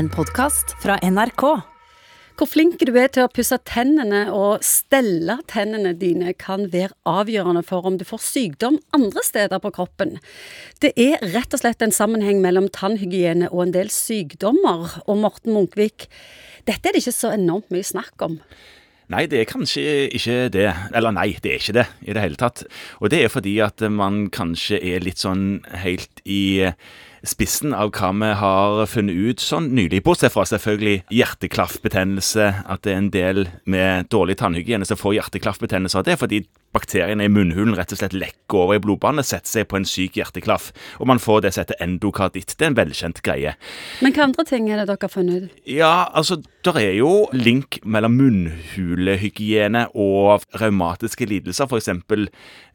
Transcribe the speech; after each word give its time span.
en 0.00 0.08
podkast 0.08 0.72
fra 0.80 0.94
NRK. 1.04 1.42
Hvor 2.38 2.48
flink 2.48 2.80
du 2.88 2.94
er 2.96 3.10
til 3.12 3.26
å 3.26 3.32
pusse 3.32 3.58
tennene 3.68 4.22
og 4.32 4.62
stelle 4.64 5.34
tennene 5.50 5.92
dine 5.98 6.32
kan 6.40 6.70
være 6.72 6.96
avgjørende 7.10 7.60
for 7.68 7.84
om 7.84 7.98
du 8.00 8.06
får 8.08 8.22
sykdom 8.24 8.78
andre 8.96 9.24
steder 9.26 9.60
på 9.60 9.74
kroppen. 9.76 10.16
Det 10.80 10.94
er 10.96 11.20
rett 11.34 11.52
og 11.52 11.60
slett 11.60 11.84
en 11.84 11.92
sammenheng 11.92 12.40
mellom 12.40 12.70
tannhygiene 12.72 13.50
og 13.52 13.66
en 13.66 13.74
del 13.76 13.92
sykdommer. 13.92 15.02
Og 15.04 15.20
Morten 15.20 15.52
Munkvik, 15.52 16.08
dette 16.64 16.80
er 16.80 16.96
det 16.96 17.04
ikke 17.04 17.18
så 17.18 17.34
enormt 17.36 17.68
mye 17.74 17.84
snakk 17.84 18.24
om. 18.24 18.40
Nei, 19.10 19.26
det 19.28 19.42
er 19.42 19.50
kanskje 19.50 19.84
ikke 20.16 20.38
det. 20.54 20.68
Eller 20.96 21.12
nei, 21.12 21.34
det 21.42 21.52
er 21.52 21.60
ikke 21.60 21.76
det 21.76 21.86
i 22.06 22.16
det 22.16 22.24
hele 22.24 22.40
tatt. 22.40 22.64
Og 23.02 23.12
det 23.12 23.24
er 23.26 23.36
fordi 23.36 23.58
at 23.60 23.84
man 23.92 24.30
kanskje 24.32 24.80
er 24.80 25.04
litt 25.04 25.20
sånn 25.20 25.58
helt 25.82 26.24
i 26.24 26.70
spissen 27.26 27.74
av 27.76 27.92
hva 27.96 28.12
vi 28.16 28.30
har 28.40 28.86
funnet 28.90 29.16
ut 29.16 29.44
sånn 29.44 29.70
nylig. 29.76 30.02
Bortsett 30.06 30.34
fra 30.34 30.46
selvfølgelig 30.48 31.02
hjerteklaffbetennelse, 31.14 32.48
at 32.64 32.84
det 32.86 32.94
er 32.94 33.02
en 33.02 33.12
del 33.14 33.44
med 33.70 34.10
dårlig 34.12 34.38
tannhygiene 34.40 34.88
som 34.88 35.00
får 35.00 35.18
hjerteklaffbetennelse. 35.18 36.04
Det 36.06 36.16
er 36.16 36.20
fordi 36.20 36.44
bakteriene 36.74 37.26
i 37.26 37.32
munnhulen 37.32 37.74
rett 37.74 37.90
og 37.94 37.98
slett 37.98 38.14
lekker 38.14 38.62
over 38.62 38.78
i 38.78 38.82
blodbanen, 38.82 39.26
setter 39.26 39.50
seg 39.50 39.68
på 39.70 39.80
en 39.80 39.86
syk 39.88 40.20
hjerteklaff, 40.20 40.70
og 41.02 41.08
man 41.10 41.22
får 41.22 41.42
det 41.44 41.54
som 41.54 41.64
heter 41.64 41.80
endokarditt. 41.82 42.54
Det 42.54 42.66
er 42.66 42.70
en 42.70 42.78
velkjent 42.78 43.22
greie. 43.26 43.56
Men 44.04 44.14
hva 44.14 44.28
andre 44.28 44.46
ting 44.46 44.70
er 44.70 44.80
det 44.80 44.86
dere 44.92 45.08
har 45.08 45.12
funnet 45.12 45.48
ut? 45.48 45.62
Ja, 45.66 45.94
altså, 46.14 46.38
der 46.66 46.78
er 46.78 46.94
jo 46.98 47.12
link 47.34 47.80
mellom 47.82 48.18
munnhulehygiene 48.20 49.88
og 49.98 50.46
raumatiske 50.60 51.26
lidelser, 51.30 51.66
f.eks. 51.66 51.90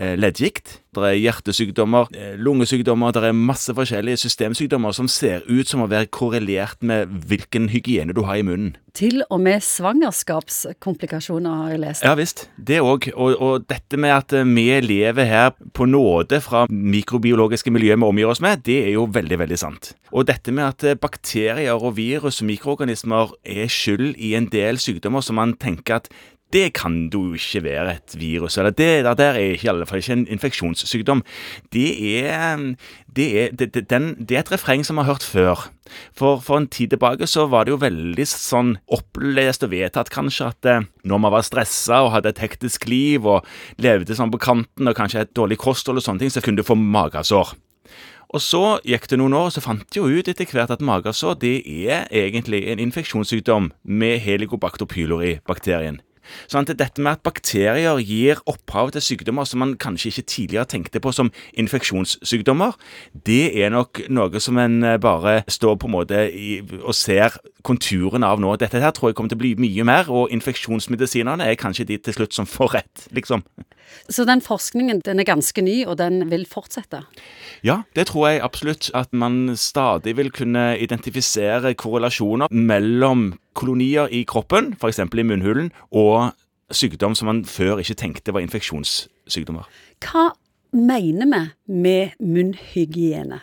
Eh, 0.00 0.14
leddgikt. 0.20 0.78
Det 0.94 1.06
er 1.06 1.18
hjertesykdommer, 1.18 2.10
eh, 2.14 2.36
lungesykdommer, 2.38 3.12
det 3.14 3.24
er 3.26 3.36
masse 3.36 3.74
forskjellige 3.74 4.22
systemsykdommer 4.30 4.94
som 4.96 5.08
ser 5.10 5.44
ut 5.50 5.68
som 5.68 5.82
å 5.84 5.90
være 5.90 6.08
korrelert 6.14 6.80
med 6.86 7.10
hvilken 7.28 7.68
hygiene 7.74 8.14
du 8.16 8.22
har 8.28 8.40
i 8.40 8.46
munnen. 8.46 8.76
Til 8.96 9.20
og 9.30 9.38
med 9.44 9.62
svangerskapskomplikasjoner 9.62 11.60
har 11.60 11.74
jeg 11.74 11.82
lest. 11.84 12.06
Ja 12.06 12.14
visst, 12.18 12.44
det 12.58 12.80
òg. 12.82 13.10
Og, 13.14 13.36
og, 13.36 13.66
dette 13.70 14.00
med 14.00 14.14
at 14.14 14.34
eh, 14.34 14.46
vi 14.46 14.66
lever 14.82 15.28
her 15.28 15.52
på 15.76 15.86
nåde 15.86 16.40
fra 16.42 16.64
mikrobiologiske 16.70 17.70
miljø 17.70 17.94
vi 17.94 18.08
omgir 18.08 18.32
oss 18.32 18.42
med, 18.42 18.64
det 18.66 18.80
er 18.86 18.92
jo 18.96 19.06
veldig, 19.10 19.38
veldig 19.44 19.60
sant. 19.60 19.92
Og 20.10 20.26
dette 20.30 20.54
med 20.54 20.66
at 20.66 20.86
eh, 20.86 20.98
bakterier 20.98 21.78
og 21.78 21.96
virus 21.98 22.42
og 22.42 22.50
mikroorganismer 22.50 23.36
er 23.44 23.70
skyld 23.70 24.18
i 24.18 24.34
en 24.38 24.50
del 24.50 24.80
sykdommer 24.82 25.24
som 25.24 25.38
man 25.38 25.54
tenker 25.60 26.00
at 26.00 26.10
det 26.52 26.72
kan 26.74 27.08
jo 27.12 27.34
ikke 27.34 27.62
være 27.64 27.94
et 27.96 28.16
virus. 28.18 28.58
Eller 28.58 28.70
det 28.70 29.04
der, 29.04 29.14
der 29.14 29.38
er 29.38 29.54
ikke, 29.54 29.64
i 29.64 29.70
alle 29.72 29.86
fall 29.86 30.02
ikke 30.02 30.12
en 30.12 30.26
infeksjonssykdom. 30.28 31.22
Det 31.72 31.90
er, 32.24 32.74
det 33.16 33.28
er, 33.42 33.54
det, 33.54 33.90
den, 33.90 34.14
det 34.18 34.36
er 34.36 34.44
et 34.44 34.52
refreng 34.52 34.84
som 34.86 34.98
vi 34.98 35.04
har 35.04 35.12
hørt 35.12 35.26
før. 35.26 35.70
For, 36.14 36.40
for 36.42 36.58
en 36.58 36.68
tid 36.70 36.92
tilbake 36.94 37.26
så 37.26 37.46
var 37.50 37.66
det 37.66 37.74
jo 37.74 37.80
veldig 37.82 38.26
sånn 38.30 38.76
opplest 38.94 39.64
og 39.66 39.72
vedtatt 39.72 40.12
kanskje 40.14 40.50
at 40.52 40.68
eh, 40.70 40.84
når 41.02 41.22
man 41.22 41.34
var 41.34 41.46
stressa 41.46 42.02
og 42.04 42.12
hadde 42.14 42.30
et 42.34 42.42
hektisk 42.44 42.86
liv 42.90 43.26
og 43.26 43.46
levde 43.82 44.14
sånn 44.14 44.30
på 44.30 44.42
kanten 44.42 44.90
og 44.90 44.96
kanskje 44.98 45.24
et 45.24 45.34
dårlig 45.34 45.58
kosthold 45.62 45.98
og 45.98 46.06
sånne 46.06 46.24
ting, 46.24 46.34
så 46.34 46.42
kunne 46.44 46.62
du 46.62 46.66
få 46.66 46.78
magesår. 46.78 47.54
Og 48.30 48.42
så 48.42 48.62
gikk 48.86 49.08
det 49.10 49.18
noen 49.18 49.34
år, 49.34 49.48
og 49.48 49.54
så 49.56 49.62
fant 49.64 49.82
de 49.90 49.98
jo 49.98 50.06
ut 50.06 50.28
etter 50.30 50.46
hvert 50.46 50.70
at 50.70 50.84
magesår 50.84 51.40
det 51.42 51.56
er 51.66 52.06
egentlig 52.14 52.62
en 52.70 52.82
infeksjonssykdom 52.86 53.72
med 53.82 54.20
helicobacter 54.22 54.86
pylori-bakterien. 54.86 55.98
Sånn 56.50 56.66
at 56.66 56.72
dette 56.78 57.02
med 57.02 57.18
at 57.18 57.24
bakterier 57.26 58.00
gir 58.04 58.40
opphav 58.50 58.92
til 58.94 59.04
sykdommer 59.04 59.48
som 59.48 59.62
man 59.62 59.76
kanskje 59.80 60.12
ikke 60.12 60.26
tidligere 60.30 60.68
tenkte 60.70 61.02
på 61.02 61.12
som 61.14 61.32
infeksjonssykdommer, 61.60 62.76
det 63.26 63.42
er 63.60 63.72
nok 63.74 64.02
noe 64.12 64.42
som 64.42 64.60
en 64.60 64.80
eh, 64.86 64.98
bare 65.00 65.40
står 65.50 65.78
på 65.80 65.90
en 65.90 65.96
måte 65.96 66.22
i, 66.30 66.60
og 66.80 66.94
ser 66.96 67.40
konturene 67.66 68.28
av 68.28 68.42
nå. 68.42 68.54
Dette 68.60 68.82
her 68.82 68.94
tror 68.96 69.10
jeg 69.10 69.18
kommer 69.18 69.32
til 69.32 69.40
å 69.40 69.44
bli 69.44 69.56
mye 69.60 69.86
mer, 69.88 70.12
og 70.12 70.32
infeksjonsmedisinerne 70.34 71.48
er 71.48 71.60
kanskje 71.60 71.88
de 71.90 72.00
til 72.00 72.20
slutt 72.20 72.36
som 72.36 72.48
får 72.48 72.76
rett, 72.78 73.10
liksom. 73.16 73.44
Så 74.10 74.24
den 74.26 74.42
forskningen 74.42 75.02
den 75.06 75.22
er 75.22 75.28
ganske 75.28 75.62
ny, 75.62 75.82
og 75.86 75.98
den 76.00 76.24
vil 76.30 76.46
fortsette? 76.48 77.02
Ja, 77.66 77.82
det 77.96 78.08
tror 78.10 78.28
jeg 78.30 78.42
absolutt. 78.46 78.90
At 78.94 79.12
man 79.12 79.56
stadig 79.58 80.16
vil 80.18 80.32
kunne 80.34 80.72
identifisere 80.78 81.74
korrelasjoner 81.78 82.50
mellom 82.50 83.32
kolonier 83.54 84.10
i 84.12 84.22
kroppen, 84.28 84.74
f.eks. 84.78 84.98
i 84.98 85.26
munnhulen, 85.26 85.72
og 85.90 86.32
sykdom 86.70 87.14
som 87.18 87.30
man 87.30 87.44
før 87.44 87.82
ikke 87.82 87.98
tenkte 87.98 88.34
var 88.34 88.44
infeksjonssykdommer. 88.44 89.68
Hva 90.04 90.30
mener 90.76 91.26
vi 91.26 91.74
med 91.82 92.18
munnhygiene? 92.20 93.40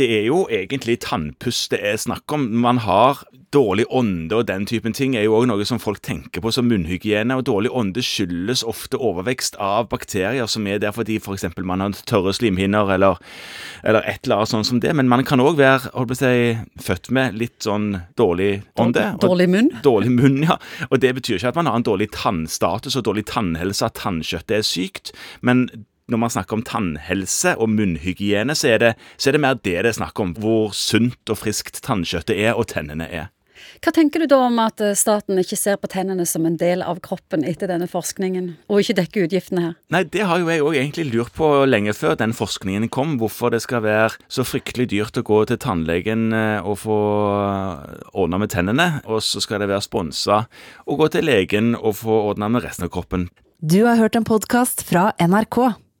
Det 0.00 0.08
er 0.16 0.22
jo 0.30 0.46
egentlig 0.48 1.02
tannpuss 1.04 1.66
det 1.68 1.82
er 1.84 1.98
snakk 2.00 2.32
om. 2.32 2.46
Man 2.62 2.78
har 2.86 3.20
dårlig 3.52 3.84
ånde 3.90 4.38
og 4.38 4.46
den 4.48 4.64
typen 4.68 4.94
ting 4.96 5.16
er 5.18 5.26
jo 5.26 5.34
òg 5.36 5.48
noe 5.50 5.64
som 5.66 5.80
folk 5.82 6.00
tenker 6.06 6.40
på 6.40 6.52
som 6.54 6.68
munnhygiene. 6.70 7.36
Og 7.36 7.44
dårlig 7.44 7.72
ånde 7.76 8.00
skyldes 8.04 8.62
ofte 8.64 8.96
overvekst 8.96 9.58
av 9.60 9.90
bakterier 9.90 10.48
som 10.48 10.64
er 10.70 10.80
der 10.80 10.94
fordi 10.96 11.18
f.eks. 11.20 11.44
man 11.58 11.84
har 11.84 11.98
tørre 12.08 12.32
slimhinner 12.36 12.94
eller, 12.94 13.20
eller, 13.84 14.06
et 14.08 14.24
eller 14.24 14.40
annet 14.40 14.54
sånt 14.54 14.70
som 14.70 14.80
det. 14.80 14.94
Men 14.96 15.10
man 15.10 15.26
kan 15.28 15.42
òg 15.44 15.60
være 15.60 15.92
holdt 15.92 16.14
på 16.14 16.16
å 16.16 16.20
si, 16.22 16.32
født 16.86 17.12
med 17.12 17.36
litt 17.36 17.58
sånn 17.66 17.90
dårlig 18.16 18.62
ånde. 18.80 19.04
Dårlig 19.20 19.50
munn? 19.52 19.70
Dårlig 19.84 20.14
munn, 20.16 20.40
ja. 20.46 20.56
Og 20.88 21.02
det 21.04 21.12
betyr 21.18 21.36
ikke 21.36 21.52
at 21.52 21.60
man 21.60 21.68
har 21.68 21.76
en 21.82 21.88
dårlig 21.90 22.08
tannstatus 22.16 22.96
og 22.96 23.04
dårlig 23.10 23.26
tannhelse, 23.28 23.84
at 23.84 24.00
tannkjøttet 24.00 24.62
er 24.62 24.66
sykt. 24.66 25.12
Men 25.44 25.66
når 26.10 26.24
man 26.24 26.32
snakker 26.36 26.58
om 26.58 26.64
tannhelse 26.66 27.56
og 27.56 27.70
munnhygiene, 27.72 28.56
så 28.58 28.74
er, 28.74 28.78
det, 28.82 28.94
så 29.16 29.30
er 29.30 29.38
det 29.38 29.44
mer 29.46 29.58
det 29.60 29.78
det 29.80 29.92
er 29.92 30.00
snakk 30.00 30.20
om. 30.22 30.34
Hvor 30.38 30.74
sunt 30.76 31.32
og 31.32 31.40
friskt 31.40 31.82
tannkjøttet 31.86 32.38
er, 32.38 32.54
og 32.58 32.68
tennene 32.72 33.08
er. 33.10 33.30
Hva 33.80 33.92
tenker 33.96 34.22
du 34.22 34.28
da 34.28 34.38
om 34.46 34.58
at 34.60 34.80
eh, 34.84 34.96
staten 34.98 35.38
ikke 35.40 35.56
ser 35.58 35.78
på 35.80 35.88
tennene 35.90 36.26
som 36.28 36.44
en 36.48 36.58
del 36.60 36.82
av 36.84 37.00
kroppen 37.04 37.44
etter 37.48 37.70
denne 37.70 37.88
forskningen, 37.90 38.50
og 38.68 38.82
ikke 38.82 38.96
dekker 39.00 39.26
utgiftene 39.28 39.64
her? 39.64 39.74
Nei, 39.94 40.02
det 40.12 40.26
har 40.28 40.40
jo 40.40 40.50
jeg 40.52 40.64
òg 40.64 40.78
egentlig 40.80 41.06
lurt 41.10 41.34
på 41.36 41.48
lenge 41.68 41.94
før 41.96 42.18
den 42.20 42.34
forskningen 42.36 42.90
kom, 42.92 43.16
hvorfor 43.20 43.54
det 43.54 43.62
skal 43.64 43.84
være 43.86 44.16
så 44.32 44.44
fryktelig 44.46 44.90
dyrt 44.92 45.20
å 45.20 45.24
gå 45.26 45.42
til 45.48 45.60
tannlegen 45.60 46.30
eh, 46.36 46.58
og 46.60 46.80
få 46.84 47.00
ordna 48.12 48.40
med 48.40 48.52
tennene, 48.52 48.88
og 49.08 49.24
så 49.24 49.42
skal 49.44 49.62
det 49.62 49.70
være 49.72 49.86
sponsa 49.86 50.44
å 50.84 50.98
gå 51.00 51.10
til 51.12 51.28
legen 51.28 51.72
og 51.78 52.00
få 52.02 52.24
ordna 52.32 52.50
med 52.52 52.66
resten 52.66 52.88
av 52.88 52.92
kroppen. 52.92 53.30
Du 53.60 53.82
har 53.84 54.00
hørt 54.00 54.16
en 54.16 54.24
podkast 54.24 54.84
fra 54.88 55.10
NRK. 55.20 55.74